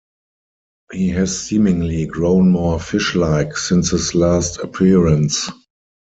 [0.91, 5.47] He has seemingly grown more fish like since his last appearance.